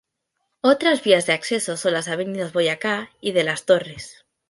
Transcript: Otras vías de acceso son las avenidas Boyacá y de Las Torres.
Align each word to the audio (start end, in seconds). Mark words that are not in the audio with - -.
Otras 0.61 1.03
vías 1.03 1.27
de 1.27 1.33
acceso 1.33 1.77
son 1.77 1.93
las 1.93 2.07
avenidas 2.07 2.53
Boyacá 2.53 3.11
y 3.21 3.33
de 3.33 3.43
Las 3.43 3.65
Torres. 3.67 4.25